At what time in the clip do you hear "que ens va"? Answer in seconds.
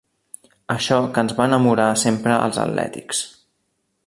1.17-1.47